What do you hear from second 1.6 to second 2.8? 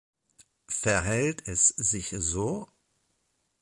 sich so?